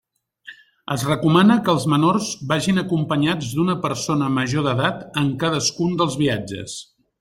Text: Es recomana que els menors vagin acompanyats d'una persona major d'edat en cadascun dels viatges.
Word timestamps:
Es 0.95 1.03
recomana 1.09 1.57
que 1.67 1.71
els 1.73 1.85
menors 1.93 2.31
vagin 2.53 2.83
acompanyats 2.85 3.53
d'una 3.59 3.79
persona 3.87 4.33
major 4.41 4.69
d'edat 4.71 5.09
en 5.25 5.33
cadascun 5.45 5.99
dels 6.03 6.23
viatges. 6.27 6.81